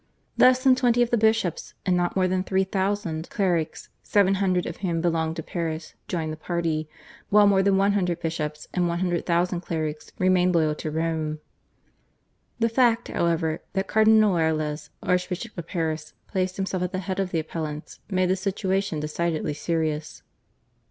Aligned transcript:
Less 0.35 0.63
than 0.63 0.73
twenty 0.75 1.03
of 1.03 1.11
the 1.11 1.15
bishops 1.17 1.75
and 1.85 1.95
not 1.95 2.15
more 2.15 2.27
than 2.27 2.43
three 2.43 2.63
thousand 2.63 3.29
clerics, 3.29 3.89
seven 4.01 4.33
hundred 4.41 4.65
of 4.65 4.77
whom 4.77 4.99
belonged 4.99 5.35
to 5.35 5.43
Paris, 5.43 5.93
joined 6.07 6.33
the 6.33 6.37
party, 6.37 6.89
while 7.29 7.45
more 7.45 7.61
than 7.61 7.77
one 7.77 7.91
hundred 7.91 8.19
bishops 8.19 8.67
and 8.73 8.87
one 8.87 8.97
hundred 8.97 9.27
thousand 9.27 9.61
clerics 9.61 10.11
remained 10.17 10.55
loyal 10.55 10.73
to 10.73 10.89
Rome. 10.89 11.37
The 12.57 12.67
fact, 12.67 13.09
however, 13.09 13.61
that 13.73 13.85
Cardinal 13.87 14.31
Noailles, 14.31 14.89
Archbishop 15.03 15.55
of 15.55 15.67
Paris, 15.67 16.13
placed 16.25 16.55
himself 16.57 16.81
at 16.81 16.93
the 16.93 16.97
head 17.05 17.19
of 17.19 17.29
the 17.29 17.43
/Appellants/ 17.43 17.99
made 18.09 18.29
the 18.31 18.35
situation 18.35 18.99
decidedly 18.99 19.53
serious. 19.53 20.23